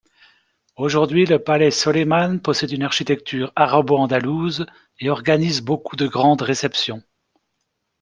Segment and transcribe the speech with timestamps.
[0.77, 4.65] Aujourd'hui le Palais Soleiman possède une architecture arabo-andalouse,
[4.99, 7.03] et organise beaucoup de grandes réceptions.